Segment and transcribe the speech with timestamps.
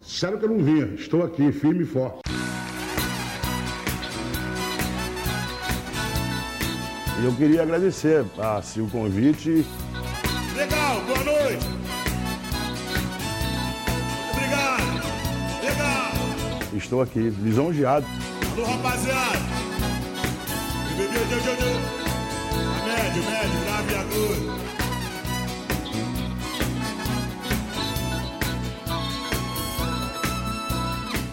[0.00, 0.86] Sério que eu não vinha.
[0.94, 2.20] Estou aqui, firme e forte.
[7.20, 9.64] E eu queria agradecer a si o convite.
[10.56, 11.66] Legal, boa noite.
[14.32, 14.82] Obrigado.
[15.62, 16.12] Legal.
[16.74, 18.06] Estou aqui, lisonjeado.
[18.56, 19.38] Alô, rapaziada.
[22.86, 24.81] Médio, médio, grave e agudo.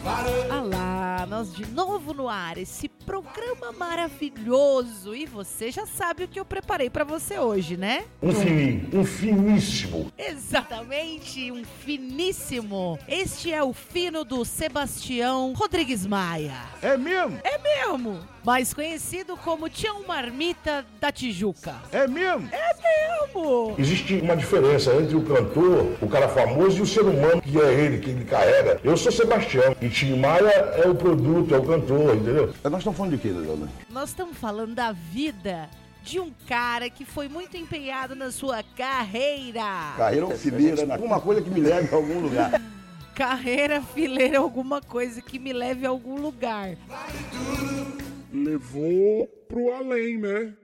[0.10, 5.14] Olá, nós de novo no ar, esse programa maravilhoso.
[5.14, 8.06] E você já sabe o que eu preparei pra você hoje, né?
[8.22, 10.12] Um fininho, um finíssimo.
[10.18, 12.98] Exatamente, um finíssimo.
[13.08, 16.58] Este é o fino do Sebastião Rodrigues Maia.
[16.82, 17.38] É mesmo?
[17.44, 21.76] É mesmo, mais conhecido como Tião Marmita da Tijuca.
[21.92, 22.50] É mesmo?
[22.52, 23.76] É mesmo.
[23.78, 27.74] Existe uma diferença entre o cantor, o cara famoso, e o ser humano que é
[27.74, 28.80] ele, que ele carrega.
[28.84, 30.50] Eu sou Sebastião e Tim Maia
[30.84, 32.54] é o produto, é o cantor, entendeu?
[32.64, 33.70] Nós estamos falando de quê, dona?
[33.90, 35.70] Nós estamos falando da vida
[36.04, 39.94] de um cara que foi muito empenhado na sua carreira.
[39.98, 40.94] Carreira ou fileira, né?
[40.94, 42.62] alguma coisa que me leve a algum lugar.
[43.14, 46.78] Carreira, fileira, alguma coisa que me leve a algum lugar.
[48.32, 50.56] Levou pro além, né?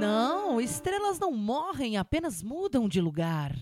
[0.00, 3.52] Não, estrelas não morrem, apenas mudam de lugar.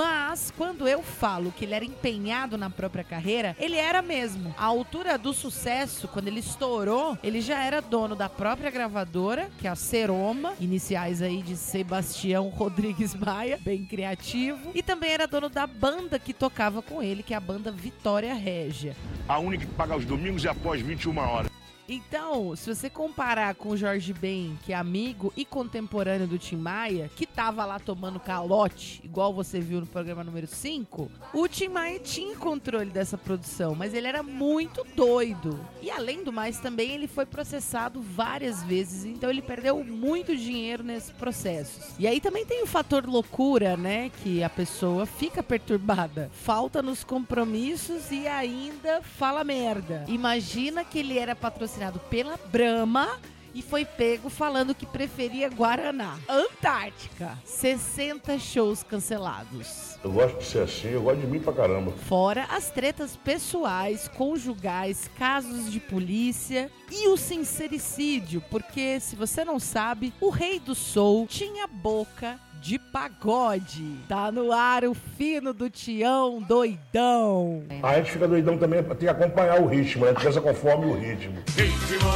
[0.00, 4.54] Mas quando eu falo que ele era empenhado na própria carreira, ele era mesmo.
[4.56, 9.66] A altura do sucesso, quando ele estourou, ele já era dono da própria gravadora, que
[9.66, 15.50] é a Seroma, iniciais aí de Sebastião Rodrigues Maia, bem criativo, e também era dono
[15.50, 18.96] da banda que tocava com ele, que é a banda Vitória Régia.
[19.28, 21.59] A única que paga os domingos é após 21 horas.
[21.92, 26.54] Então, se você comparar com o Jorge Ben, que é amigo e contemporâneo do Tim
[26.54, 31.66] Maia, que tava lá tomando calote, igual você viu no programa número 5, o Tim
[31.66, 35.58] Maia tinha controle dessa produção, mas ele era muito doido.
[35.82, 40.84] E além do mais, também ele foi processado várias vezes, então ele perdeu muito dinheiro
[40.84, 41.92] nesses processos.
[41.98, 47.02] E aí também tem o fator loucura, né, que a pessoa fica perturbada, falta nos
[47.02, 50.04] compromissos e ainda fala merda.
[50.06, 51.79] Imagina que ele era patrocinado
[52.10, 53.18] pela Brahma
[53.54, 56.18] e foi pego falando que preferia Guaraná.
[56.28, 57.38] Antártica.
[57.44, 59.98] 60 shows cancelados.
[60.04, 61.90] Eu gosto de ser assim, eu gosto de mim pra caramba.
[61.92, 69.58] Fora as tretas pessoais, conjugais, casos de polícia e o sincericídio, porque se você não
[69.58, 73.96] sabe, o rei do soul tinha boca de pagode.
[74.08, 77.64] Tá no ar o fino do Tião doidão.
[77.82, 80.10] A gente fica doidão também, tem que acompanhar o ritmo, né?
[80.10, 81.36] A gente dança conforme o ritmo.
[81.56, 82.10] Ritmo.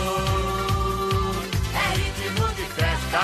[1.75, 3.21] É ritmo de festa.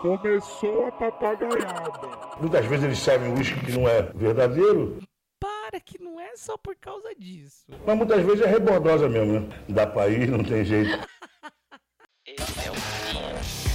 [0.00, 2.08] Começou a papagaiada.
[2.40, 4.98] Muitas vezes eles servem uísque que não é verdadeiro,
[5.40, 7.64] Para que não é só por causa disso.
[7.84, 9.48] mas muitas vezes é rebordosa mesmo, né?
[9.68, 10.96] Dá pra ir, não tem jeito.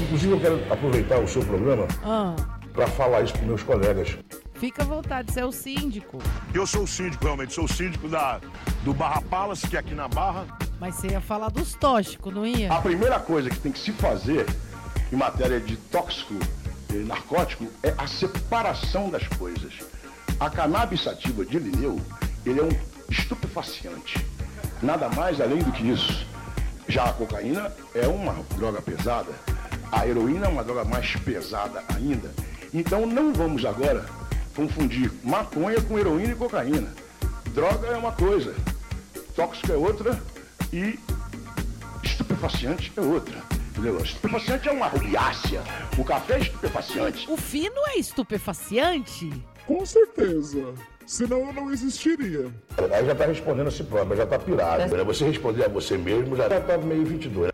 [0.00, 2.34] Inclusive, eu quero aproveitar o seu programa Ah,
[2.72, 4.16] para falar isso para meus colegas.
[4.54, 6.18] fica à vontade, você é o síndico.
[6.54, 7.52] Eu sou o síndico, realmente.
[7.54, 8.40] Sou o síndico da,
[8.84, 10.46] do Barra Palace, que é aqui na Barra.
[10.78, 12.72] Mas você ia falar dos tóxicos, não ia?
[12.72, 14.46] A primeira coisa que tem que se fazer
[15.12, 16.34] em matéria de tóxico
[16.90, 19.72] e narcótico é a separação das coisas.
[20.38, 22.00] A cannabis sativa de Linneu,
[22.46, 22.70] ele é um
[23.10, 24.24] estupefaciente.
[24.82, 26.26] Nada mais além do que isso.
[26.88, 29.30] Já a cocaína é uma droga pesada.
[29.92, 32.30] A heroína é uma droga mais pesada ainda.
[32.72, 34.06] Então não vamos agora
[34.54, 36.88] confundir maconha com heroína e cocaína.
[37.52, 38.54] Droga é uma coisa,
[39.34, 40.20] tóxico é outra
[40.72, 40.98] e
[42.04, 43.36] estupefaciente é outra.
[43.70, 43.98] Entendeu?
[43.98, 45.62] Estupefaciante é uma rubiácea.
[45.98, 47.30] O café é estupefaciente.
[47.30, 49.30] O fino é estupefaciante?
[49.66, 50.74] Com certeza.
[51.06, 52.48] Senão eu não existiria.
[52.92, 54.94] Aí já tá respondendo a si próprio, já tá pirado.
[54.94, 55.04] né?
[55.04, 57.50] Você responder a você mesmo já tá meio 22.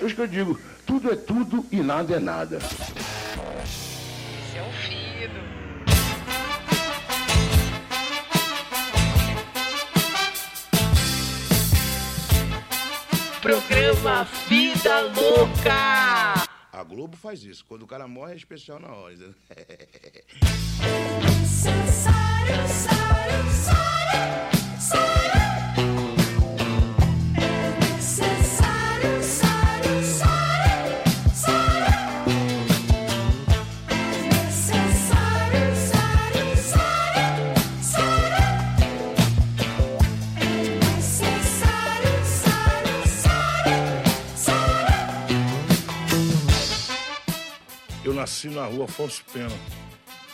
[0.00, 2.56] Eu acho isso que eu digo, tudo é tudo e nada é nada.
[2.56, 2.98] Esse
[4.58, 5.54] é o fino.
[13.40, 16.44] Programa Vida Louca.
[16.72, 19.14] A Globo faz isso, quando o cara morre é especial na hora.
[48.24, 49.52] nasci na rua Afonso Pena,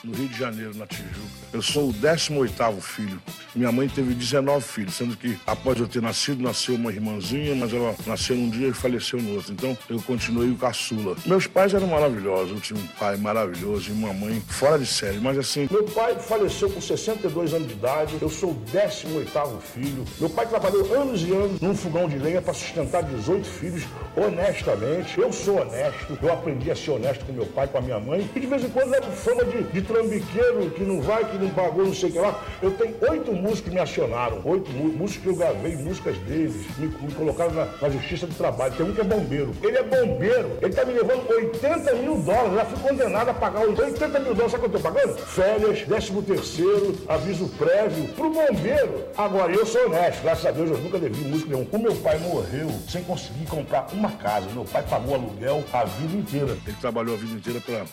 [0.02, 1.40] no Rio de Janeiro, na Tijuca.
[1.52, 3.20] Eu sou o 18º filho.
[3.54, 7.72] Minha mãe teve 19 filhos, sendo que após eu ter nascido, nasceu uma irmãzinha, mas
[7.72, 9.52] ela nasceu num dia e faleceu no outro.
[9.52, 11.16] Então eu continuei o caçula.
[11.26, 12.52] Meus pais eram maravilhosos.
[12.52, 15.18] Eu tinha um pai maravilhoso e uma mãe fora de série.
[15.18, 18.16] Mas assim, meu pai faleceu com 62 anos de idade.
[18.20, 20.04] Eu sou o 18º filho.
[20.20, 23.82] Meu pai trabalhou anos e anos num fogão de lenha para sustentar 18 filhos
[24.16, 25.18] honestamente.
[25.18, 26.16] Eu sou honesto.
[26.22, 28.30] Eu aprendi a ser honesto com meu pai, com a minha mãe.
[28.34, 31.48] E de vez em quando levo fama de, de trambiqueiro que não vai, que não
[31.50, 32.40] pagou, não sei o que lá.
[32.62, 34.40] Eu tenho oito músicos que me acionaram.
[34.44, 36.66] Oito mú- músicos que eu gravei, músicas deles.
[36.78, 38.74] Me, me colocaram na, na justiça do trabalho.
[38.74, 39.52] Tem um que é bombeiro.
[39.62, 40.50] Ele é bombeiro.
[40.60, 42.54] Ele tá me levando 80 mil dólares.
[42.54, 44.52] Já fui condenado a pagar os 80 mil dólares.
[44.52, 45.18] Sabe quanto eu tô pagando?
[45.18, 48.08] Férias, décimo terceiro, aviso prévio.
[48.14, 49.04] Pro bombeiro.
[49.16, 50.22] Agora, eu sou honesto.
[50.22, 51.66] Graças a Deus, eu nunca devi música nenhum.
[51.70, 54.46] O meu pai morreu sem conseguir comprar uma casa.
[54.52, 56.56] Meu pai pagou aluguel a vida inteira.
[56.66, 57.84] Ele trabalhou a vida inteira pra,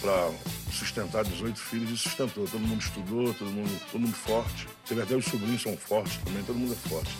[0.00, 0.30] pra
[0.72, 2.46] sustentar 18 filhos e sustentou.
[2.46, 4.66] Todo mundo estudou, todo mundo, todo mundo forte.
[4.86, 7.10] Teve até os sobrinhos são fortes também, todo mundo é forte.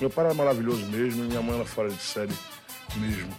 [0.00, 2.34] Meu pai era maravilhoso mesmo e minha mãe era fora de série
[2.96, 3.34] mesmo.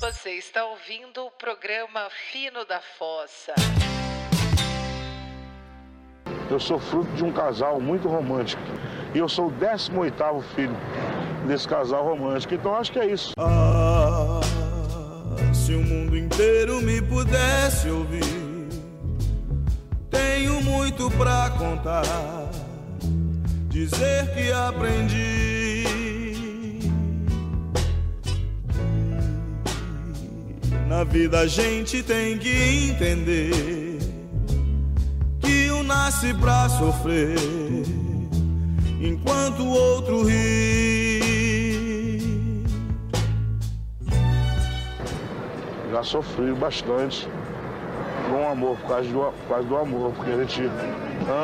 [0.00, 3.54] Você está ouvindo o programa Fino da Fossa.
[6.50, 8.60] Eu sou fruto de um casal muito romântico.
[9.14, 10.76] E eu sou o 18º filho
[11.46, 12.54] desse casal romântico.
[12.54, 13.32] Então acho que é isso.
[13.38, 14.40] Ah,
[15.54, 18.68] se o mundo inteiro me pudesse ouvir,
[20.10, 22.02] tenho muito pra contar,
[23.68, 25.84] dizer que aprendi.
[30.88, 33.89] Na vida a gente tem que entender
[36.10, 37.38] nasce pra sofrer,
[39.00, 41.20] enquanto o outro ri.
[45.92, 47.28] Já sofri bastante
[48.28, 50.62] com o amor, por causa, do, por causa do amor, porque a gente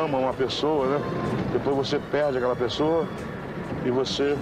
[0.03, 0.99] ama uma pessoa, né?
[1.53, 3.07] Depois você perde aquela pessoa
[3.85, 4.37] e você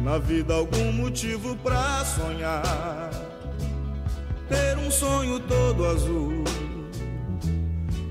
[0.06, 3.10] Na vida algum motivo pra sonhar,
[4.48, 6.44] ter um sonho todo azul,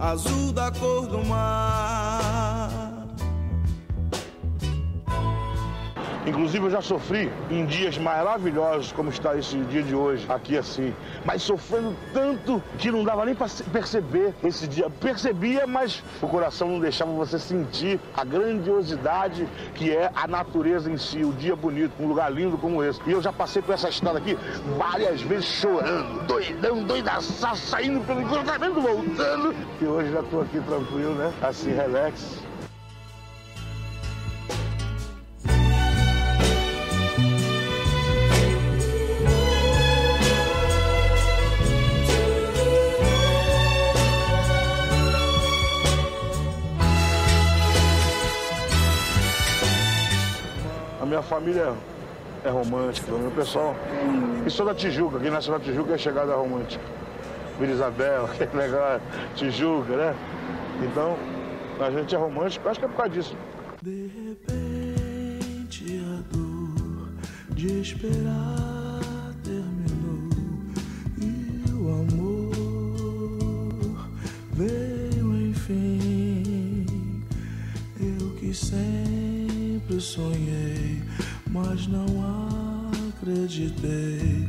[0.00, 2.03] azul da cor do mar.
[6.26, 10.94] Inclusive eu já sofri em dias maravilhosos, como está esse dia de hoje, aqui assim.
[11.24, 14.88] Mas sofrendo tanto que não dava nem para perceber esse dia.
[14.88, 20.96] Percebia, mas o coração não deixava você sentir a grandiosidade que é a natureza em
[20.96, 23.00] si, o dia bonito, um lugar lindo como esse.
[23.06, 24.38] E eu já passei por essa estrada aqui
[24.78, 29.54] várias vezes chorando, doidão, doidaçá, saindo pelo encantamento, voltando.
[29.80, 31.32] E hoje já estou aqui tranquilo, né?
[31.42, 32.42] Assim, relax.
[51.24, 51.74] Família
[52.44, 53.74] é romântica, o pessoal.
[54.46, 56.84] E sou da Tijuca, quem nasce na Tijuca é chegada romântica.
[57.58, 59.00] Vila Isabel, que legal,
[59.34, 60.14] Tijuca, né?
[60.82, 61.16] Então,
[61.80, 63.36] a gente é romântico, acho que é por causa disso.
[63.82, 67.08] De repente a dor
[67.50, 69.00] de esperar
[69.42, 70.28] terminou
[71.20, 72.54] e o amor
[74.52, 77.22] veio enfim.
[78.00, 80.83] Eu que sempre sonhei,
[81.54, 82.04] mas não
[83.10, 84.48] acreditei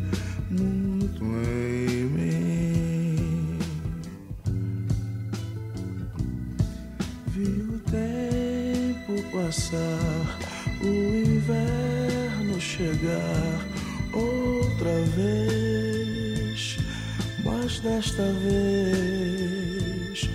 [0.49, 3.59] muito em mim.
[7.27, 10.39] Vi o tempo passar,
[10.81, 13.63] o inverno chegar
[14.11, 16.77] outra vez,
[17.43, 20.27] mas desta vez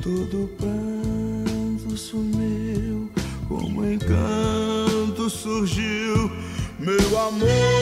[0.00, 0.73] tudo pra
[7.26, 7.73] amor.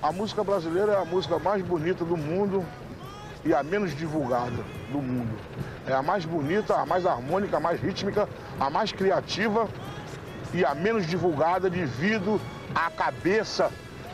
[0.00, 2.64] A música brasileira é a música mais bonita do mundo
[3.44, 5.36] e a menos divulgada do mundo.
[5.86, 8.28] É a mais bonita, a mais harmônica, a mais rítmica,
[8.60, 9.68] a mais criativa
[10.54, 12.40] e a menos divulgada devido
[12.74, 13.72] à cabeça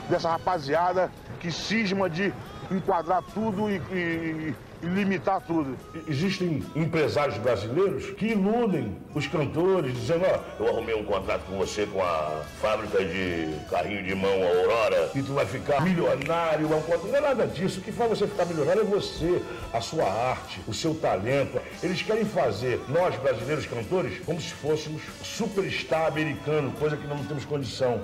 [0.08, 2.32] dessa rapaziada que cisma de
[2.70, 5.76] enquadrar tudo e, e- limitar tudo.
[6.08, 11.86] Existem empresários brasileiros que iludem os cantores, dizendo, ó, eu arrumei um contrato com você
[11.86, 16.66] com a fábrica de carrinho de mão Aurora e tu vai ficar milionário.
[16.66, 16.96] é.
[17.06, 17.80] Não é nada disso.
[17.80, 21.60] O que faz você ficar milionário é você, a sua arte, o seu talento.
[21.82, 27.44] Eles querem fazer nós, brasileiros cantores, como se fôssemos superstar americano, coisa que não temos
[27.44, 28.00] condição.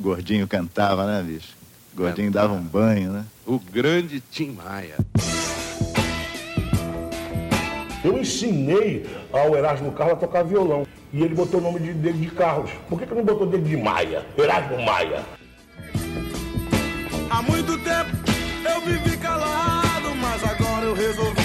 [0.00, 1.54] Gordinho cantava, né, bicho?
[1.94, 3.24] Gordinho dava um banho, né?
[3.46, 4.96] O grande Tim Maia.
[8.02, 10.86] Eu ensinei ao Erasmo Carlos a tocar violão.
[11.12, 12.70] E ele botou o nome de- dele de Carlos.
[12.88, 14.24] Por que, que não botou dele de Maia?
[14.38, 15.22] Erasmo Maia.
[17.28, 18.10] Há muito tempo
[18.64, 21.39] eu vivi calado, mas agora eu resolvi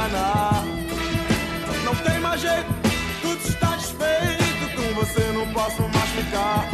[0.00, 0.64] enganar.
[1.84, 2.72] Não tem mais jeito,
[3.20, 4.76] tudo está desfeito.
[4.76, 6.68] Com você não posso mais ficar,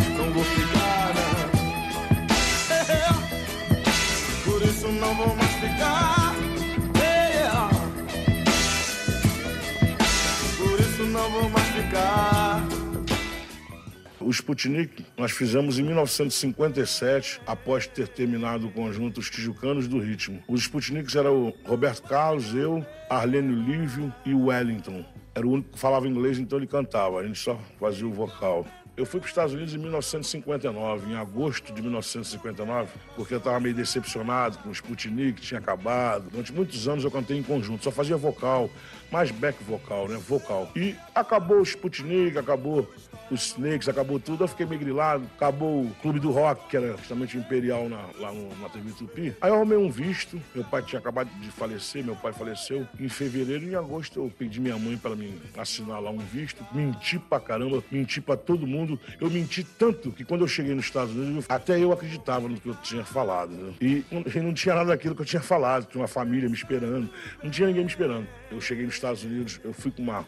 [14.27, 20.43] O Sputnik nós fizemos em 1957, após ter terminado o conjunto Os Tijucanos do Ritmo.
[20.49, 25.05] Os Sputniks eram o Roberto Carlos, eu, Arlene Lívio e Wellington.
[25.33, 28.67] Era o único que falava inglês, então ele cantava, a gente só fazia o vocal.
[28.97, 33.61] Eu fui para os Estados Unidos em 1959, em agosto de 1959, porque eu estava
[33.61, 36.31] meio decepcionado com o Sputnik, que tinha acabado.
[36.31, 38.71] Durante muitos anos eu cantei em conjunto, só fazia vocal,
[39.13, 40.17] mais back vocal, né?
[40.17, 40.69] Vocal.
[40.75, 42.91] E acabou o Sputnik, acabou
[43.31, 45.25] os Snakes, acabou tudo, eu fiquei meio grilado.
[45.37, 49.35] Acabou o Clube do Rock, que era justamente imperial na, lá no, na TV Tupi.
[49.41, 53.09] Aí eu arrumei um visto, meu pai tinha acabado de falecer, meu pai faleceu em
[53.09, 56.65] fevereiro e em agosto eu pedi minha mãe para me assinar lá um visto.
[56.73, 58.99] Menti pra caramba, menti pra todo mundo.
[59.21, 62.69] Eu menti tanto que quando eu cheguei nos Estados Unidos, até eu acreditava no que
[62.69, 63.51] eu tinha falado.
[63.51, 63.75] Né?
[63.81, 64.05] E
[64.41, 67.11] não- tinha nada daquilo que eu tinha falado, tinha uma família me esperando,
[67.43, 68.27] não tinha ninguém me esperando.
[68.51, 70.27] Eu cheguei nos Estados Unidos, eu fui com uma,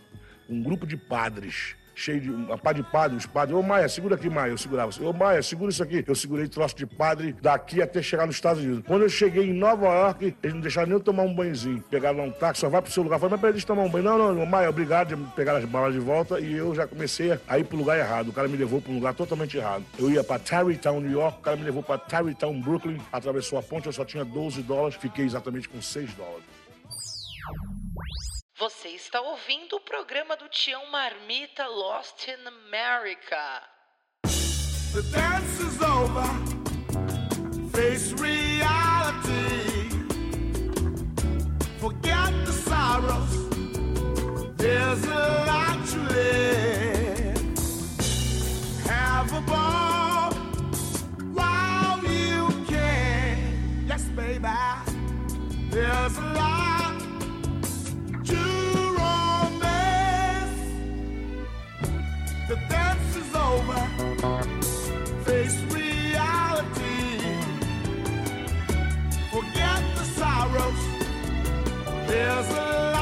[0.49, 4.15] um grupo de padres cheio de uma pá de padre, os padres, ô Maia, segura
[4.15, 4.91] aqui, Maia, eu segurava.
[5.03, 6.05] Ô Maia, segura isso aqui.
[6.07, 8.85] Eu segurei troço de padre daqui até chegar nos Estados Unidos.
[8.87, 11.83] Quando eu cheguei em Nova York, eles não deixaram nem eu tomar um banhozinho.
[11.91, 13.19] Pegaram lá um táxi, só vai pro seu lugar.
[13.19, 14.05] Falei, mas deixa eu tomar um banho.
[14.05, 16.39] Não, não, Maia, obrigado de pegar as balas de volta.
[16.41, 18.29] E eu já comecei a ir pro lugar errado.
[18.29, 19.85] O cara me levou pro lugar totalmente errado.
[19.99, 23.63] Eu ia pra Tarrytown, New York, o cara me levou pra Tarrytown, Brooklyn, atravessou a
[23.63, 26.45] ponte, eu só tinha 12 dólares, fiquei exatamente com 6 dólares.
[28.59, 33.63] Você está ouvindo o programa do Tião Marmita Lost in America.
[34.25, 36.27] The dance is over.
[37.71, 39.91] Face reality.
[41.79, 43.49] Forget the sorrows.
[44.57, 47.39] There's a lot to live.
[48.89, 50.33] Have a ball
[51.33, 53.87] while you can.
[53.87, 54.49] Yes, baby.
[55.71, 56.58] There's a lot
[72.09, 72.98] There's a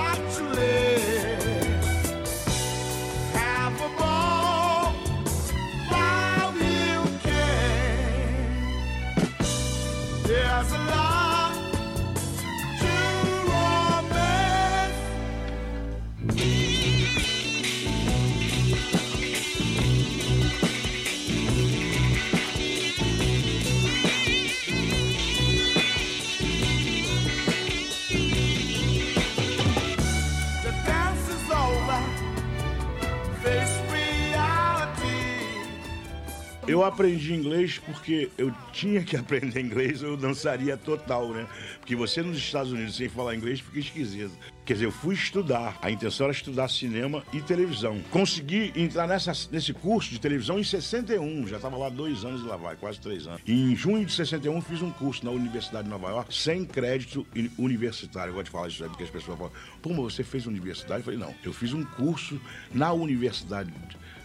[36.66, 41.46] Eu aprendi inglês porque eu tinha que aprender inglês, eu dançaria total, né?
[41.78, 44.32] Porque você nos Estados Unidos sem falar inglês fica esquisito.
[44.64, 45.78] Quer dizer, eu fui estudar.
[45.80, 48.00] A intenção era estudar cinema e televisão.
[48.10, 51.46] Consegui entrar nessa, nesse curso de televisão em 61.
[51.46, 53.40] Já estava lá dois anos e lá vai, quase três anos.
[53.46, 57.24] E em junho de 61 fiz um curso na Universidade de Nova York, sem crédito
[57.36, 58.30] uni- universitário.
[58.30, 60.98] Eu gosto de falar isso aí porque as pessoas falam, pô, mas você fez universidade?
[60.98, 62.40] Eu falei, não, eu fiz um curso
[62.74, 63.72] na Universidade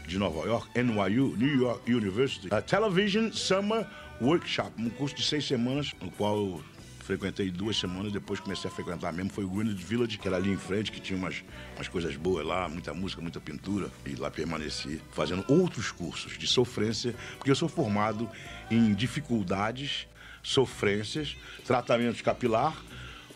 [0.07, 3.85] de Nova York, NYU, New York University, a Television Summer
[4.21, 6.63] Workshop, um curso de seis semanas, no qual eu
[7.01, 10.51] frequentei duas semanas, depois comecei a frequentar mesmo, foi o Greenwich Village, que era ali
[10.51, 11.43] em frente, que tinha umas,
[11.75, 16.47] umas coisas boas lá, muita música, muita pintura, e lá permaneci fazendo outros cursos de
[16.47, 18.29] sofrência, porque eu sou formado
[18.69, 20.07] em dificuldades,
[20.43, 21.35] sofrências,
[21.65, 22.75] tratamento capilar,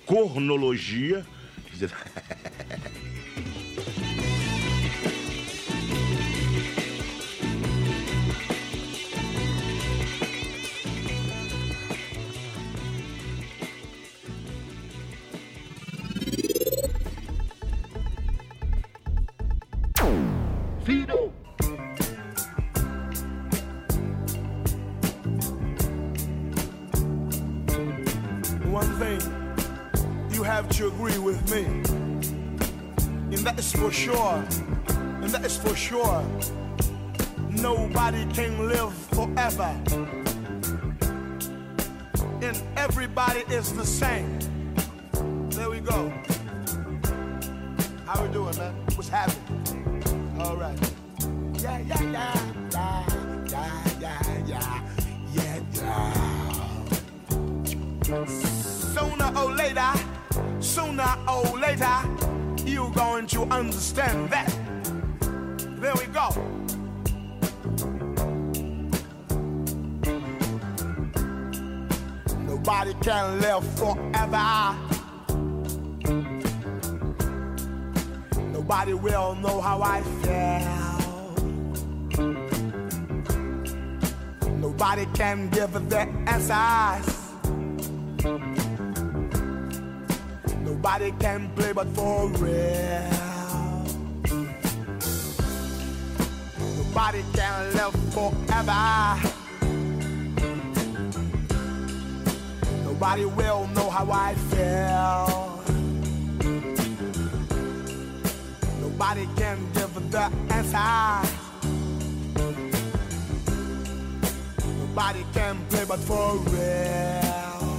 [0.06, 1.26] cornologia,
[20.86, 20.94] One
[29.00, 29.20] thing
[30.30, 31.64] you have to agree with me,
[33.34, 34.46] and that is for sure,
[35.24, 36.24] and that is for sure.
[37.50, 39.76] Nobody can live forever,
[42.44, 44.38] and everybody is the same.
[45.50, 46.14] There we go.
[48.06, 48.76] How we doing, man?
[48.94, 49.65] What's happening?
[58.28, 59.92] Sooner or later,
[60.60, 61.98] sooner or later,
[62.66, 64.48] you going to understand that.
[65.80, 66.30] There we go.
[72.46, 74.85] Nobody can live forever.
[78.76, 80.92] Nobody will know how I feel.
[84.58, 87.08] Nobody can give the answers.
[90.60, 93.12] Nobody can play but for real.
[96.76, 99.16] Nobody can live forever.
[102.84, 105.45] Nobody will know how I feel.
[109.08, 111.30] Nobody can give the answer.
[114.80, 117.76] Nobody can play but for real.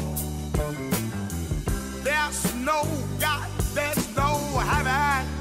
[2.04, 2.86] There's no
[3.18, 4.36] God, there's no
[4.70, 5.35] heaven.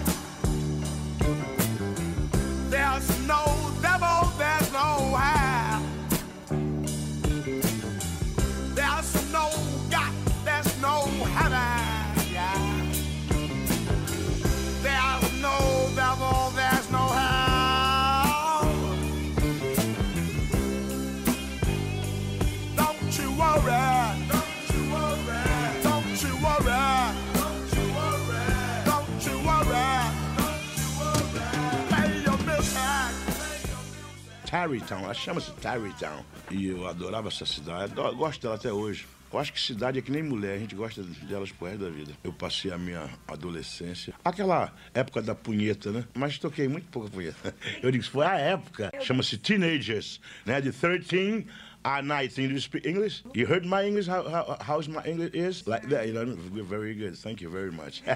[34.55, 36.23] Tarrytown, ela chama-se Tarrytown.
[36.49, 39.05] E eu adorava essa cidade, eu gosto dela até hoje.
[39.33, 41.89] Eu acho que cidade é que nem mulher, a gente gosta delas pro resto da
[41.89, 42.13] vida.
[42.23, 46.05] Eu passei a minha adolescência, aquela época da punheta, né?
[46.13, 47.53] Mas toquei muito pouca punheta.
[47.83, 50.61] Eu digo, foi a época, chama-se Teenagers, né?
[50.61, 51.45] De 13
[51.83, 52.47] a 19.
[52.47, 53.25] Do you speak English?
[53.33, 54.07] You heard my English?
[54.09, 55.65] How, how, how's my English is?
[55.67, 56.33] Like that, you know?
[56.63, 58.03] Very good, thank you very much.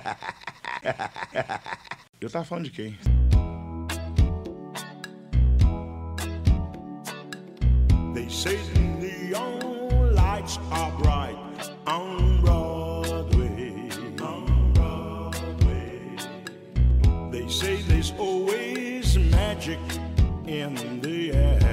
[2.22, 3.19] eu tava falando de quem?
[8.20, 11.38] They say the neon lights are bright
[11.88, 13.90] on Broadway.
[14.22, 16.02] On Broadway.
[17.32, 19.80] They say there's always magic
[20.46, 21.69] in the air.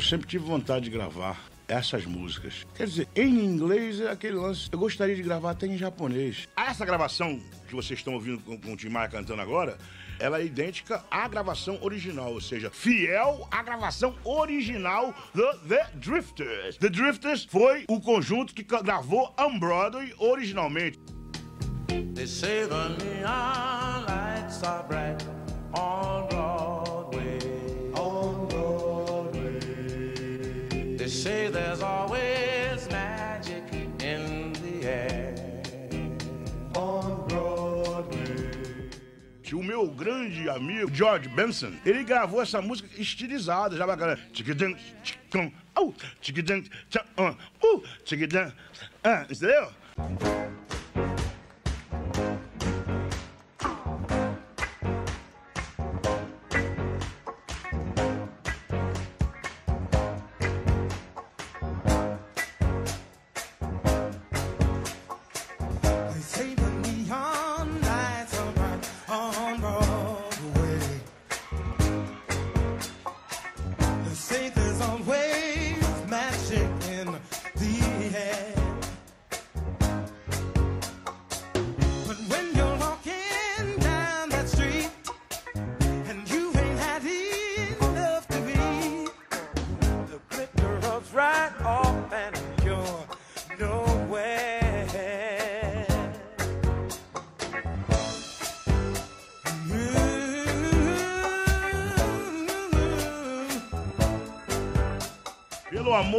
[0.00, 2.66] Eu sempre tive vontade de gravar essas músicas.
[2.74, 4.70] Quer dizer, em inglês é aquele lance.
[4.72, 6.48] Eu gostaria de gravar até em japonês.
[6.56, 9.76] Essa gravação que vocês estão ouvindo com, com o Tim Maia cantando agora,
[10.18, 16.78] ela é idêntica à gravação original, ou seja, fiel à gravação original do The Drifters.
[16.78, 20.98] The Drifters foi o conjunto que gravou On Broadway originalmente.
[22.14, 25.22] They say the neon lights are bright
[25.74, 26.39] on Broadway.
[31.10, 33.64] Say there's always magic
[34.00, 35.34] in the air.
[36.76, 38.90] On Broadway.
[39.42, 44.16] que o meu grande amigo George Benson, ele gravou essa música estilizada, já bacana.
[45.74, 48.52] Au, tchiquidan, tcham, ah, uh, tchiquidan,
[49.02, 49.72] ah, entendeu?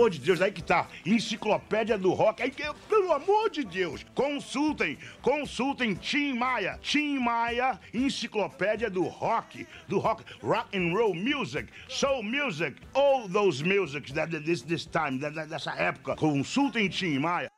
[0.01, 0.87] Amor de Deus, aí que tá.
[1.05, 2.41] Enciclopédia do Rock.
[2.41, 6.79] Aí que, pelo amor de Deus, consultem, consultem Tim Maia.
[6.81, 9.67] Tim Maia, Enciclopédia do Rock.
[9.87, 15.19] Do rock, rock and roll music, soul music, all those musics that this, this time,
[15.19, 16.15] da- da- dessa época.
[16.15, 17.49] Consultem Tim Maia.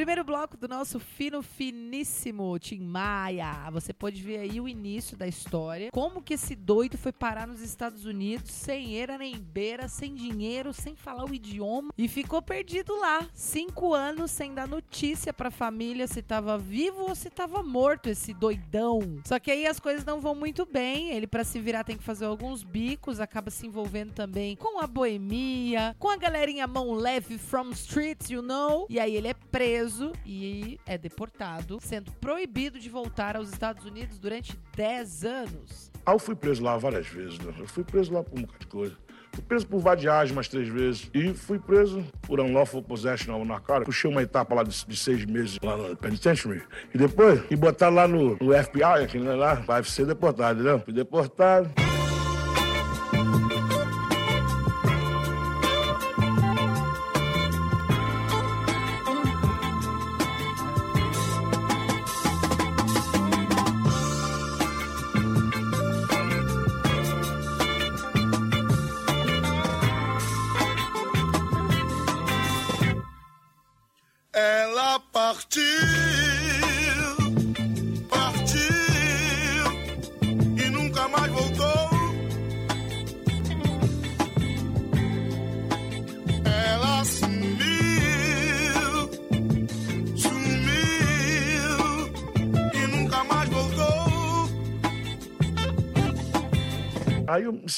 [0.00, 3.68] Primeiro bloco do nosso fino, finíssimo Tim Maia.
[3.70, 5.90] Você pode ver aí o início da história.
[5.92, 10.72] Como que esse doido foi parar nos Estados Unidos sem eira nem beira, sem dinheiro,
[10.72, 13.28] sem falar o idioma e ficou perdido lá.
[13.34, 18.32] Cinco anos sem dar notícia pra família se tava vivo ou se tava morto esse
[18.32, 19.20] doidão.
[19.26, 21.10] Só que aí as coisas não vão muito bem.
[21.10, 24.86] Ele, pra se virar, tem que fazer alguns bicos, acaba se envolvendo também com a
[24.86, 28.86] boemia, com a galerinha mão leve from streets, you know.
[28.88, 29.89] E aí ele é preso
[30.24, 35.90] e é deportado, sendo proibido de voltar aos Estados Unidos durante 10 anos.
[36.04, 37.52] Ah, eu fui preso lá várias vezes, né?
[37.58, 38.96] Eu fui preso lá por um bocado de coisa.
[39.32, 41.10] Fui preso por vadiagem umas três vezes.
[41.14, 43.84] E fui preso por unlawful possession na cara.
[43.84, 46.62] Puxei uma etapa lá de, de seis meses lá no penitentiary.
[46.92, 50.80] E depois, me botaram lá no, no FBI, aquele né, lá, vai ser deportado, entendeu?
[50.80, 51.70] Fui deportado.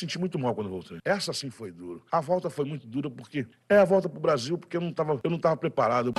[0.02, 0.98] Senti muito mal quando voltei.
[1.04, 2.00] Essa sim foi dura.
[2.10, 5.20] A volta foi muito dura porque é a volta pro Brasil porque eu não tava,
[5.22, 6.12] eu não tava preparado.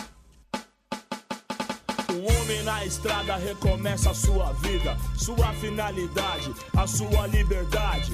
[2.11, 8.13] Um homem na estrada recomeça a sua vida, sua finalidade, a sua liberdade.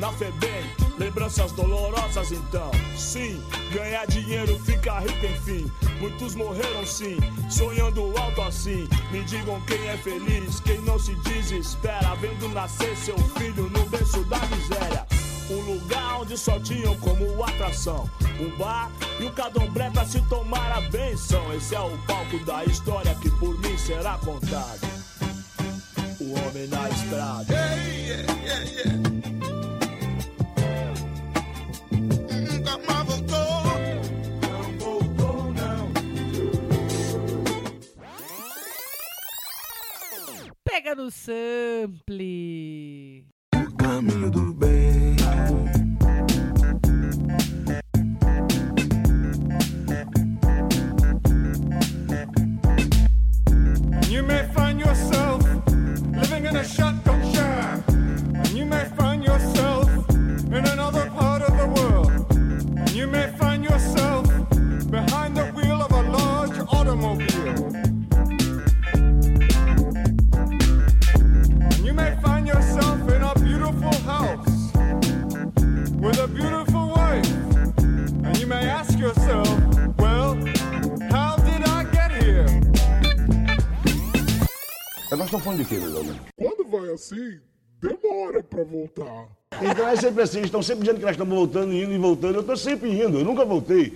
[0.00, 0.64] Na FEBEM,
[0.98, 2.70] lembranças dolorosas então.
[2.96, 3.38] Sim,
[3.70, 5.70] ganhar dinheiro fica rico enfim.
[6.00, 7.18] Muitos morreram sim,
[7.50, 8.88] sonhando alto assim.
[9.12, 14.24] Me digam quem é feliz, quem não se desespera, vendo nascer seu filho no berço
[14.24, 15.06] da miséria.
[15.50, 18.08] Um lugar onde só tinham como atração
[18.40, 21.52] um bar e o candomblé pra se tomar a benção.
[21.52, 24.80] Esse é o palco da história que por mim será contado.
[26.18, 27.52] O homem na estrada.
[27.52, 29.39] Yeah, yeah, yeah.
[40.70, 43.24] Pega no sample.
[43.76, 45.16] Caminho do bem.
[54.08, 55.42] You may find yourself
[56.14, 57.19] living in a shotgun
[85.30, 86.16] Estamos falando de quê, meu Deus?
[86.36, 87.38] Quando vai assim,
[87.80, 89.28] demora pra voltar.
[89.62, 92.34] Então é sempre assim, eles estão sempre dizendo que nós estamos voltando, indo e voltando.
[92.34, 93.94] Eu estou sempre indo, eu nunca voltei.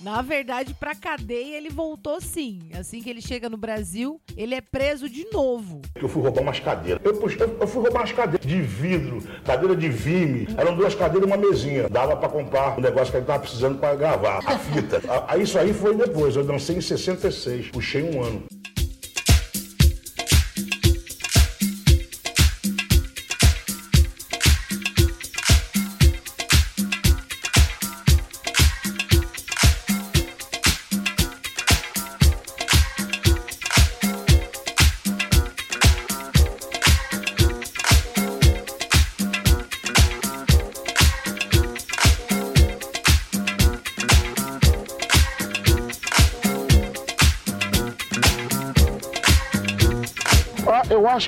[0.00, 2.58] Na verdade, pra cadeia ele voltou sim.
[2.76, 5.80] Assim que ele chega no Brasil, ele é preso de novo.
[5.94, 7.00] Eu fui roubar umas cadeiras.
[7.04, 10.48] Eu, pux- eu- eu fui roubar umas cadeiras de vidro, cadeira de vime.
[10.58, 11.88] Eram duas cadeiras e uma mesinha.
[11.88, 15.00] Dava pra comprar um negócio que ele tava precisando pra gravar, a fita.
[15.08, 16.34] A- Aí isso aí foi depois.
[16.34, 17.68] Eu dancei em 66.
[17.68, 18.42] Puxei um ano.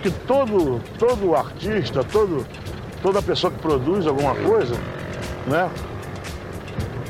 [0.04, 2.46] Que todo, todo artista, todo,
[3.02, 4.74] toda pessoa que produz alguma coisa,
[5.46, 5.70] né?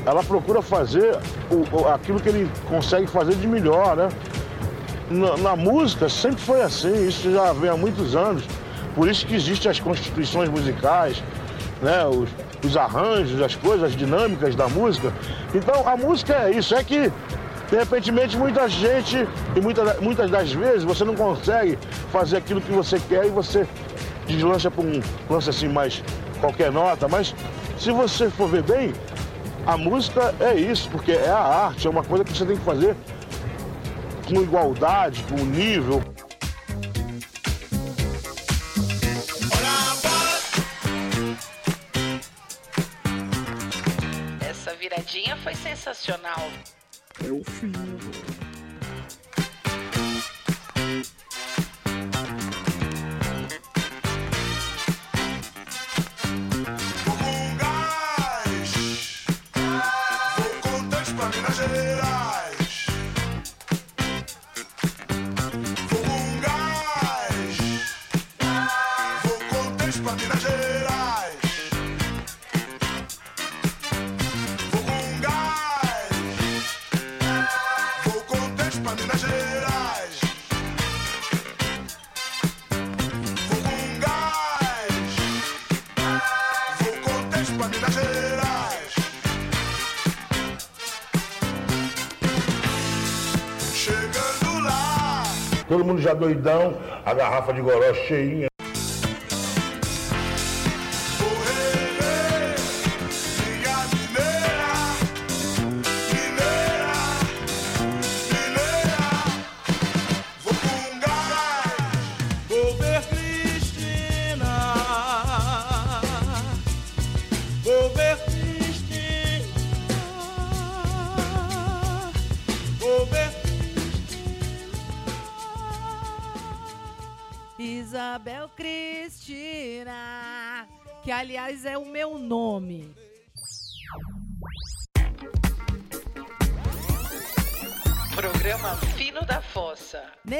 [0.05, 1.17] Ela procura fazer
[1.51, 4.07] o- aquilo que ele consegue fazer de melhor, né?
[5.09, 8.43] Na, na música sempre foi assim, isso já vem há muitos anos.
[8.95, 11.21] Por isso que existem as constituições musicais,
[11.81, 12.05] né?
[12.05, 12.29] Os,
[12.65, 15.11] os arranjos, as coisas, as dinâmicas da música.
[15.53, 17.11] Então a música é isso, é que
[17.69, 21.77] de repente muita gente e muita, muitas das vezes você não consegue
[22.11, 23.67] fazer aquilo que você quer e você
[24.27, 26.03] deslancha para um lance assim mais
[26.39, 27.33] qualquer nota, mas
[27.77, 28.93] se você for ver bem,
[29.65, 32.63] a música é isso, porque é a arte, é uma coisa que você tem que
[32.63, 32.95] fazer
[34.27, 36.01] com igualdade, com nível.
[44.41, 46.49] Essa viradinha foi sensacional.
[47.23, 47.41] É o
[96.05, 98.54] já doidão, a garrafa de goró cheinha.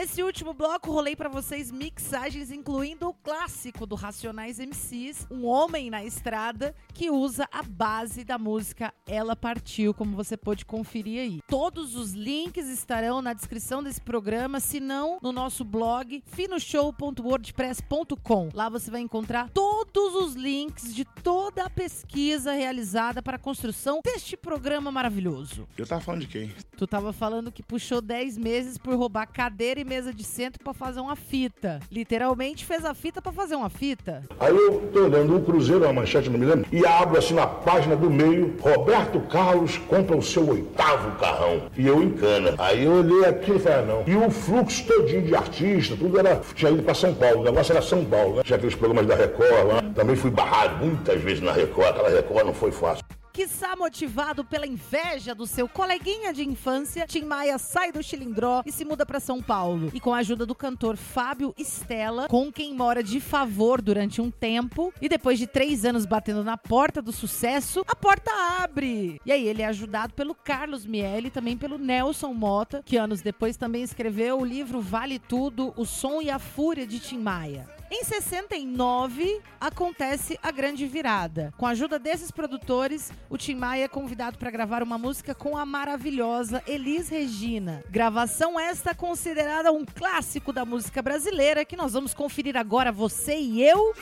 [0.06, 5.89] Nesse último bloco, rolei pra vocês mixagens incluindo o clássico do Racionais MCs, Um Homem
[5.89, 11.41] na Estrada, que usa a base da música Ela Partiu, como você pode conferir aí.
[11.48, 18.50] Todos os links estarão na descrição desse programa, se não no nosso blog finoshow.wordpress.com.
[18.54, 24.02] Lá você vai encontrar todos os links de toda a pesquisa realizada para a construção
[24.06, 25.68] deste programa maravilhoso.
[25.76, 26.54] Eu tava falando de quem?
[26.78, 30.74] Tu tava falando que puxou 10 meses por roubar cadeira e mesa de centro pra
[30.74, 31.80] fazer uma fita.
[31.90, 34.24] Literalmente fez a fita pra fazer uma fita.
[34.38, 37.48] Aí eu tô olhando o Cruzeiro, uma manchete, não me lembro, e abro assim na
[37.48, 41.70] página do meio, Roberto Carlos compra o seu oitavo carrão.
[41.78, 42.56] E eu encana.
[42.58, 44.04] Aí eu olhei aquilo e falei, ah, não.
[44.06, 47.72] E o fluxo todinho de artista, tudo era, tinha ido pra São Paulo, o negócio
[47.72, 48.44] era São Paulo, né?
[48.44, 49.82] Tinha aqueles programas da Record lá.
[49.96, 53.06] Também fui barrado muitas vezes na Record, aquela Record não foi fácil.
[53.36, 58.71] Quiçá motivado pela inveja do seu coleguinha de infância, Tim Maia sai do Chilindró e
[58.71, 59.91] se muda pra São Paulo.
[59.93, 64.32] E com a ajuda do cantor Fábio Stella, com quem mora de favor durante um
[64.32, 69.19] tempo, e depois de três anos batendo na porta do sucesso, a porta abre!
[69.26, 73.19] E aí ele é ajudado pelo Carlos Miele e também pelo Nelson Mota, que anos
[73.19, 77.75] depois também escreveu o livro Vale Tudo, O Som e a Fúria de Tim Maia.
[77.98, 81.54] Em 69, acontece a grande virada.
[81.58, 85.58] Com a ajuda desses produtores, o Tim Maia é convidado para gravar uma música com
[85.58, 87.82] a maravilhosa Elis Regina.
[87.89, 93.64] Gravação esta considerada um clássico da música brasileira que nós vamos conferir agora, você e
[93.64, 93.96] eu.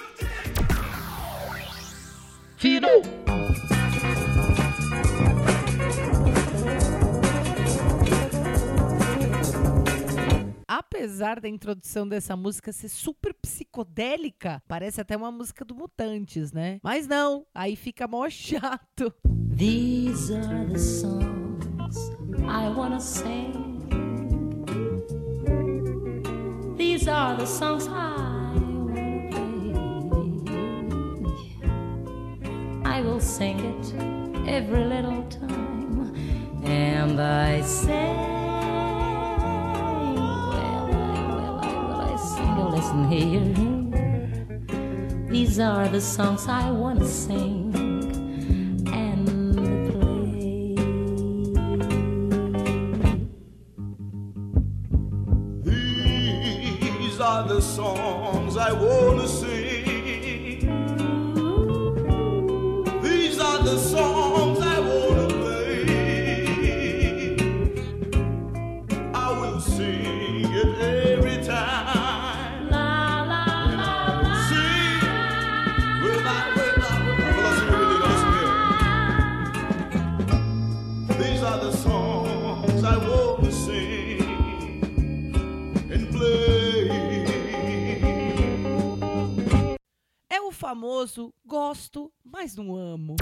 [2.57, 2.87] Fino!
[10.75, 16.79] Apesar da introdução dessa música ser super psicodélica, parece até uma música do Mutantes, né?
[16.81, 19.13] Mas não, aí fica mó chato.
[19.55, 21.99] These are the songs
[22.47, 23.53] I wanna sing.
[26.75, 29.73] These are the songs I wanna play.
[32.83, 33.93] I will sing it
[34.49, 36.11] every little time,
[36.65, 38.62] and I say,
[42.63, 43.43] now listen here.
[45.29, 47.73] These are the songs I want to sing.
[49.01, 49.27] and
[49.89, 50.75] play.
[56.99, 60.59] These are The songs I wanna sing.
[63.01, 64.12] These are the songs.
[90.73, 93.15] Famoso gosto, mas não amo.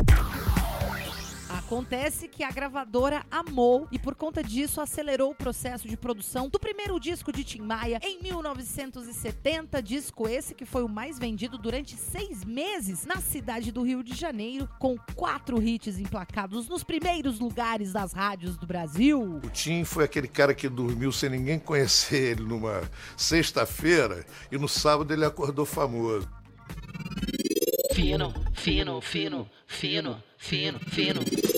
[1.50, 6.58] Acontece que a gravadora amou e por conta disso acelerou o processo de produção do
[6.58, 11.98] primeiro disco de Tim Maia em 1970, disco esse que foi o mais vendido durante
[11.98, 17.92] seis meses na cidade do Rio de Janeiro, com quatro hits emplacados nos primeiros lugares
[17.92, 19.42] das rádios do Brasil.
[19.44, 22.82] O Tim foi aquele cara que dormiu sem ninguém conhecer ele numa
[23.18, 26.30] sexta-feira e no sábado ele acordou famoso.
[27.94, 31.22] Fino, fino, fino, fino, fino, fino.
[31.22, 31.51] Quando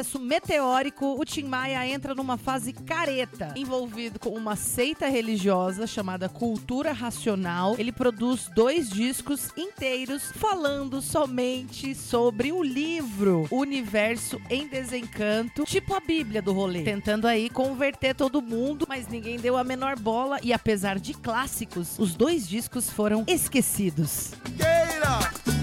[0.00, 6.28] sucesso meteórico, o Tim Maia entra numa fase careta, envolvido com uma seita religiosa chamada
[6.28, 7.74] Cultura Racional.
[7.78, 16.00] Ele produz dois discos inteiros falando somente sobre o livro Universo em Desencanto, tipo a
[16.00, 20.52] Bíblia do rolê, tentando aí converter todo mundo, mas ninguém deu a menor bola e
[20.52, 24.32] apesar de clássicos, os dois discos foram esquecidos.
[24.56, 25.59] queira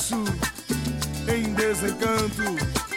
[0.00, 0.24] universo
[1.28, 2.89] em desencanto,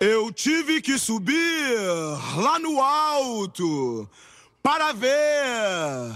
[0.00, 1.76] Eu tive que subir
[2.36, 4.08] lá no alto
[4.62, 6.12] para ver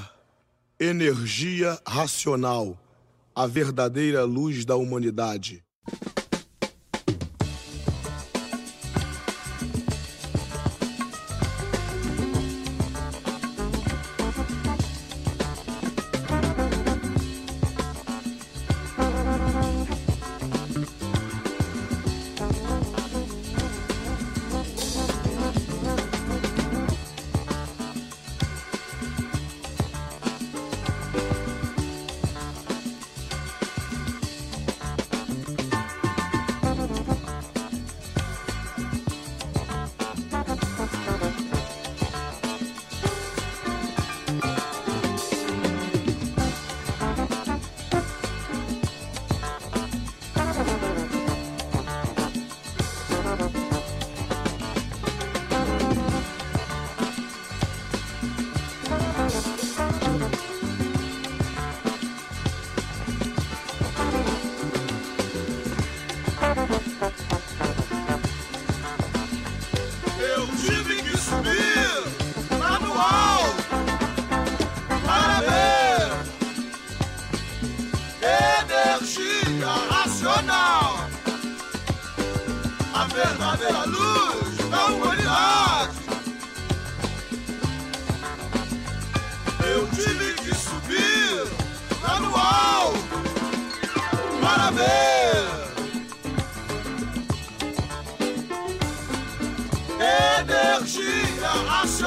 [0.81, 2.79] energia racional,
[3.35, 5.63] a verdadeira luz da humanidade.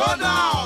[0.01, 0.65] Racional,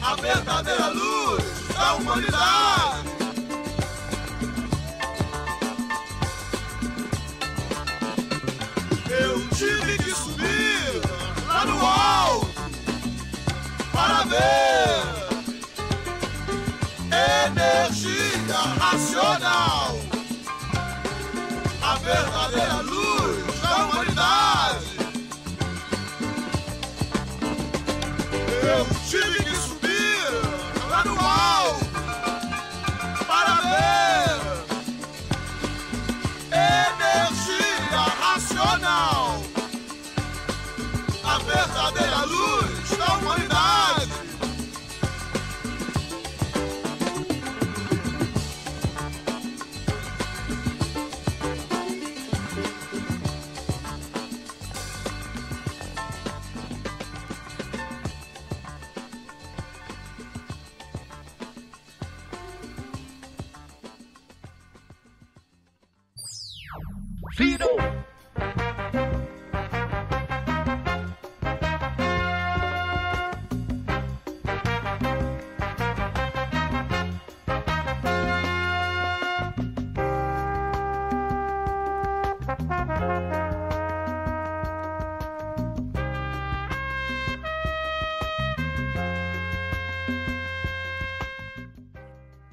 [0.00, 1.42] a verdadeira luz
[1.74, 3.02] da humanidade.
[9.10, 11.00] Eu tive que subir
[11.48, 12.48] lá no alto
[13.92, 15.02] para ver
[17.10, 19.98] energia racional,
[21.82, 24.71] a verdadeira luz da humanidade.
[28.74, 30.30] Eu tive que subir
[30.88, 31.84] lá no alto
[33.26, 34.40] para ver
[36.50, 39.42] energia racional,
[41.22, 42.41] a verdadeira luz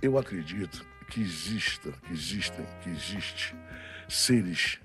[0.09, 3.55] Eu acredito que exista, que existem, que existe
[4.07, 4.79] seres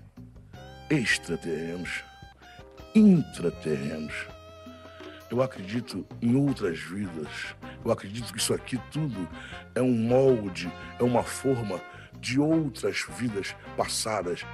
[0.90, 2.04] extraterrenos,
[2.94, 4.12] intraterrenos.
[5.30, 7.56] Eu acredito em outras vidas.
[7.82, 9.26] Eu acredito que isso aqui tudo
[9.74, 11.80] é um molde, é uma forma
[12.20, 14.44] de outras vidas passadas.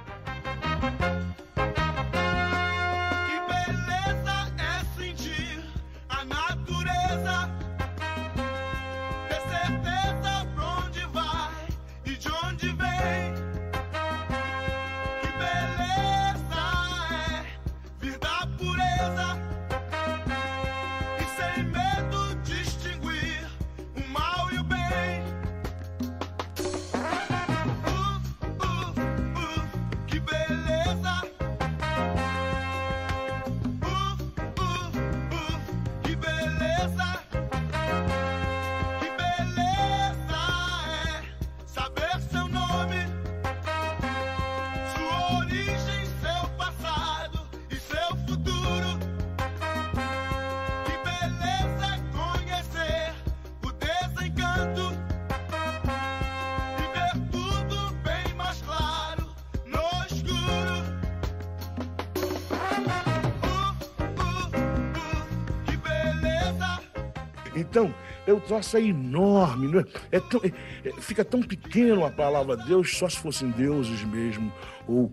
[67.71, 67.95] Então,
[68.27, 69.85] é o troço é enorme, não é?
[70.11, 74.51] É tão- é- é- fica tão pequeno a palavra Deus, só se fossem deuses mesmo,
[74.85, 75.09] ou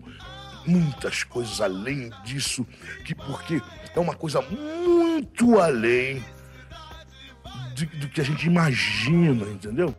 [0.67, 2.67] muitas coisas além disso,
[3.05, 3.61] que porque
[3.95, 6.21] é uma coisa muito além
[8.01, 9.95] do que a gente imagina, entendeu?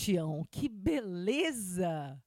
[0.00, 0.46] Tião?
[0.50, 2.18] Que beleza!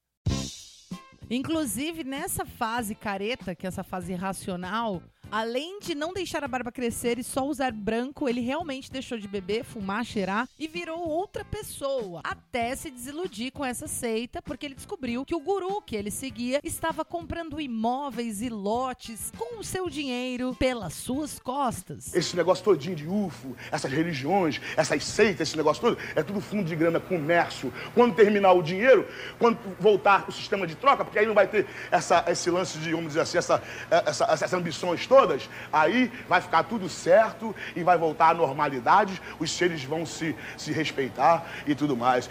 [1.27, 5.01] Inclusive, nessa fase careta, que é essa fase racional,
[5.33, 9.27] além de não deixar a barba crescer e só usar branco, ele realmente deixou de
[9.27, 12.21] beber, fumar, cheirar e virou outra pessoa.
[12.23, 16.59] Até se desiludir com essa seita, porque ele descobriu que o guru que ele seguia
[16.63, 22.13] estava comprando imóveis e lotes com o seu dinheiro pelas suas costas.
[22.13, 26.65] Esse negócio todinho de UFO, essas religiões, essas seitas, esse negócio todo, é tudo fundo
[26.65, 27.73] de grana, comércio.
[27.95, 29.07] Quando terminar o dinheiro,
[29.39, 32.91] quando voltar o sistema de troca, porque aí não vai ter essa, esse lance de,
[32.91, 35.22] vamos dizer assim, essa, essa- essas ambições todas,
[35.71, 40.71] aí vai ficar tudo certo e vai voltar à normalidade, os seres vão se, se
[40.71, 42.29] respeitar e tudo mais.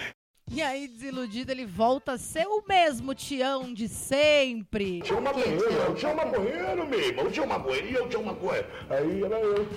[0.50, 5.00] E aí, desiludido, ele volta a ser o mesmo Tião de sempre.
[5.00, 8.20] Tinha uma maconheiro, eu tinha um maconheiro mesmo, eu tinha uma maconheiro e eu tinha
[8.20, 8.66] uma maconheiro.
[8.90, 9.68] Aí era eu.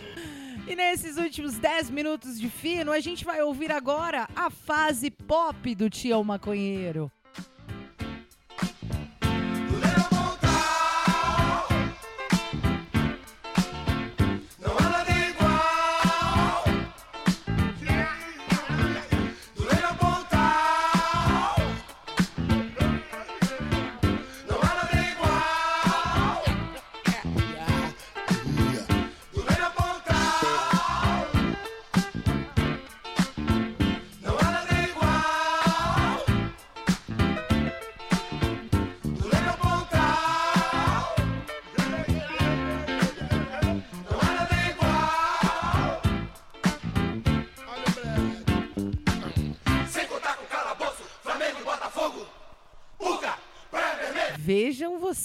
[0.67, 5.75] E nesses últimos 10 minutos de fino, a gente vai ouvir agora a fase pop
[5.75, 7.11] do Tião Maconheiro.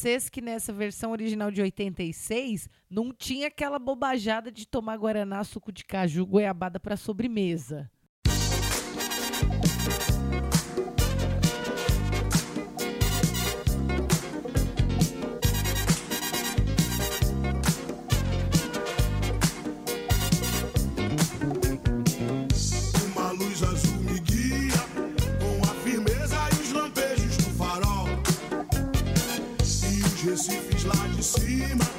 [0.01, 5.71] Vocês que nessa versão original de 86 não tinha aquela bobajada de tomar guaraná, suco
[5.71, 7.91] de caju, goiabada para sobremesa.
[30.31, 31.90] Recifes lá de cima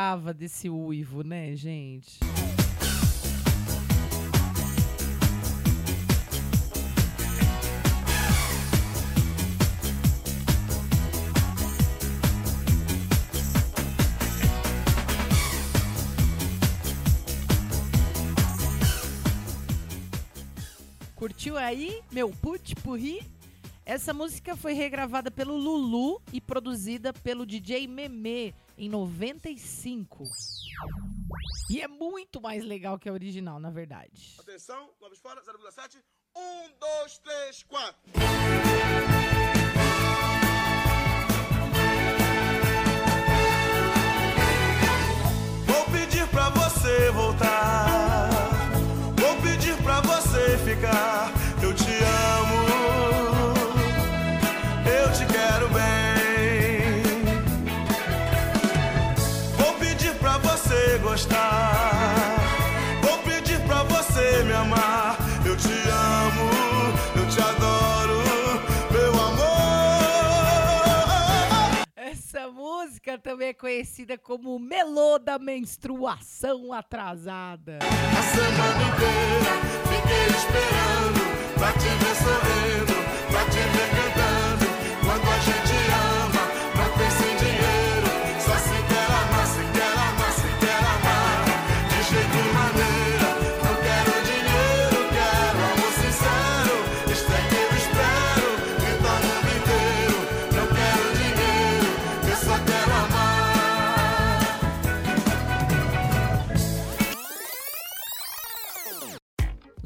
[0.00, 2.18] precisava desse uivo, né, gente?
[21.14, 23.20] Curtiu aí, meu put purri?
[23.90, 30.22] Essa música foi regravada pelo Lulu e produzida pelo DJ Meme em 95.
[31.68, 34.36] E é muito mais legal que a original, na verdade.
[34.38, 35.96] Atenção, vamos fora, 0,7.
[36.36, 36.40] 1,
[36.78, 38.00] 2, 3, 4.
[45.66, 48.30] Vou pedir pra você voltar.
[49.18, 51.39] Vou pedir pra você ficar.
[73.18, 77.78] Também é conhecida como Melô da Menstruação Atrasada.
[77.82, 79.54] A semana inteira
[79.88, 81.20] fiquei esperando
[81.54, 82.94] pra te ver sorrindo,
[83.30, 84.39] pra te ver cantando.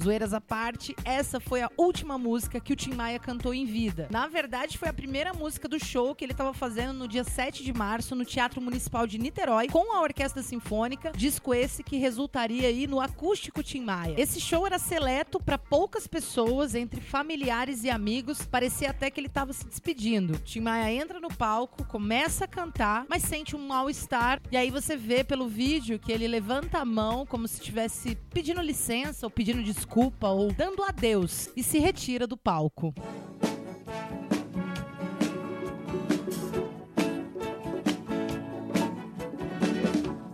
[0.04, 4.06] Zoeiras à parte, essa foi a última música que o Tim Maia cantou em vida.
[4.10, 7.64] Na verdade, foi a primeira música do show que ele estava fazendo no dia 7
[7.64, 12.68] de março no Teatro Municipal de Niterói com a Orquestra Sinfônica, disco esse que resultaria
[12.68, 14.14] aí no acústico Tim Maia.
[14.18, 19.28] Esse show era seleto para poucas pessoas, entre familiares e amigos, parecia até que ele
[19.28, 20.38] estava se despedindo.
[20.40, 24.98] Tim Maia entra no palco, começa a cantar, mas sente um mal-estar e aí você
[24.98, 29.62] vê pelo vídeo que ele levanta a mão como se estivesse pedindo licença ou pedindo
[29.62, 32.92] desculpa ou dando adeus e se retira do palco.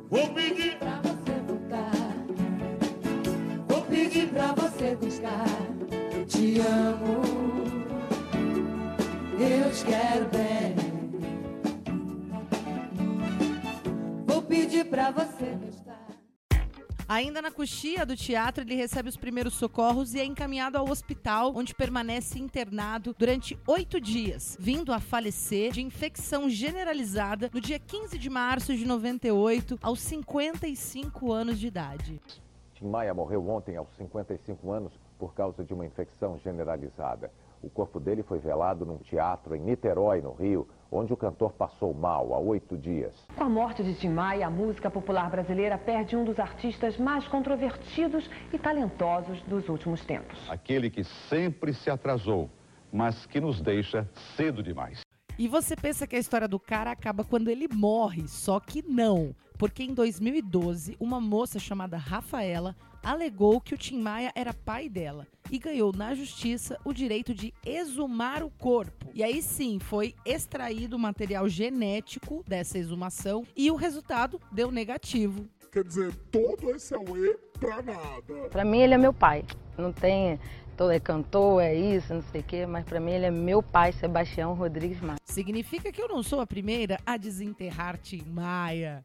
[0.08, 1.92] Vou pedir pra você voltar.
[3.68, 5.44] Vou pedir pra você buscar.
[6.16, 7.20] Eu te amo.
[9.38, 10.74] Eu te quero bem.
[14.26, 15.59] Vou pedir pra você.
[17.12, 21.52] Ainda na coxia do teatro, ele recebe os primeiros socorros e é encaminhado ao hospital,
[21.56, 28.16] onde permanece internado durante oito dias, vindo a falecer de infecção generalizada no dia 15
[28.16, 32.20] de março de 98, aos 55 anos de idade.
[32.74, 37.32] Tim Maia morreu ontem aos 55 anos por causa de uma infecção generalizada.
[37.62, 41.92] O corpo dele foi velado num teatro em Niterói, no Rio, onde o cantor passou
[41.92, 43.14] mal há oito dias.
[43.36, 47.28] Com a morte de Tim Maia, a música popular brasileira perde um dos artistas mais
[47.28, 50.38] controvertidos e talentosos dos últimos tempos.
[50.48, 52.48] Aquele que sempre se atrasou,
[52.90, 55.02] mas que nos deixa cedo demais.
[55.38, 59.34] E você pensa que a história do cara acaba quando ele morre, só que não.
[59.58, 65.26] Porque em 2012, uma moça chamada Rafaela alegou que o Tim Maia era pai dela
[65.50, 69.10] e ganhou na justiça o direito de exumar o corpo.
[69.14, 75.48] E aí sim, foi extraído o material genético dessa exumação e o resultado deu negativo.
[75.72, 78.48] Quer dizer, todo esse auê pra nada.
[78.50, 79.44] Pra mim ele é meu pai.
[79.78, 80.38] Não tem,
[80.76, 83.62] todo é cantor, é isso, não sei o quê, mas pra mim ele é meu
[83.62, 85.18] pai, Sebastião Rodrigues Maia.
[85.24, 89.04] Significa que eu não sou a primeira a desenterrar Tim Maia.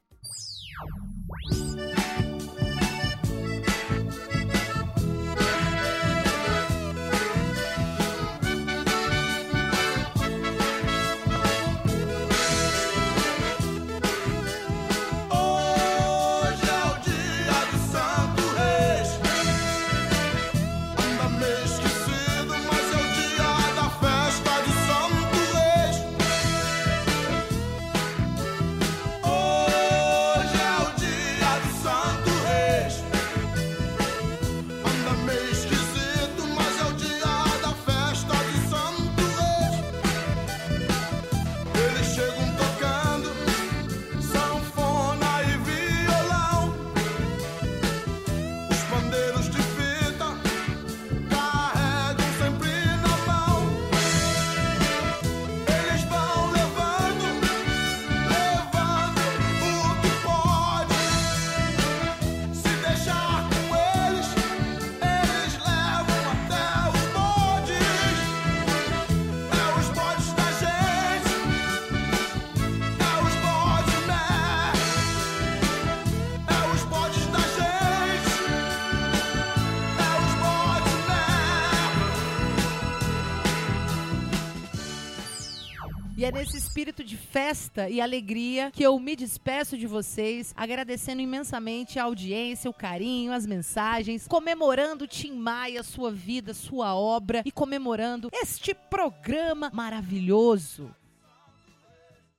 [87.35, 93.33] Festa e alegria que eu me despeço de vocês, agradecendo imensamente a audiência, o carinho,
[93.33, 100.95] as mensagens, comemorando Tim Maia, sua vida, sua obra e comemorando este programa maravilhoso.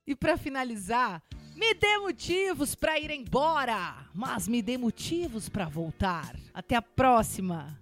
[0.07, 1.23] E pra finalizar,
[1.55, 6.35] me dê motivos pra ir embora, mas me dê motivos pra voltar.
[6.55, 7.79] Até a próxima.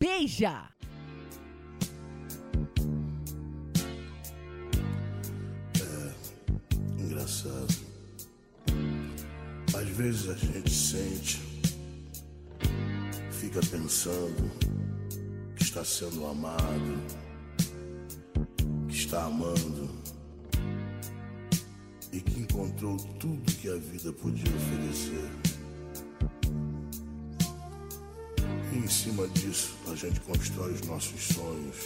[0.00, 0.73] Beija!
[7.24, 7.74] Engraçado.
[9.74, 11.40] Às vezes a gente sente,
[13.30, 14.50] fica pensando
[15.56, 16.98] que está sendo amado,
[18.88, 19.88] que está amando
[22.12, 25.30] e que encontrou tudo que a vida podia oferecer.
[28.70, 31.76] E em cima disso a gente constrói os nossos sonhos,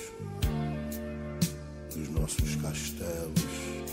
[1.97, 3.88] os nossos castelos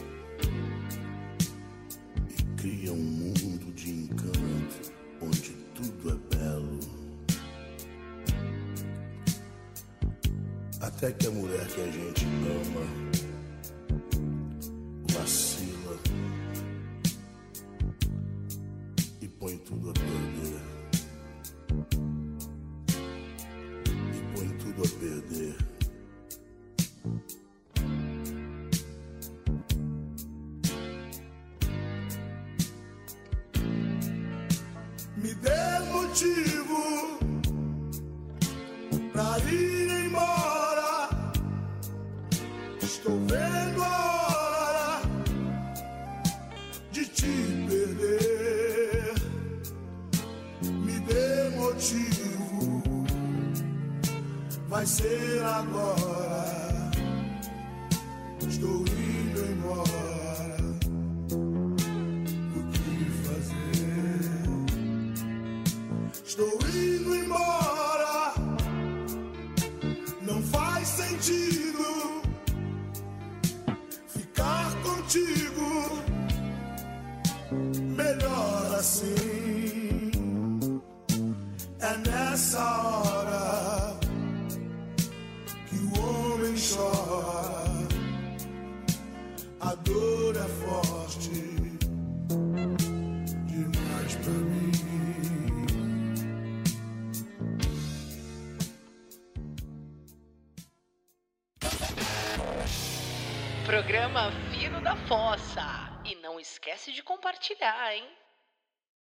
[11.05, 13.14] Até que a mulher que a gente ama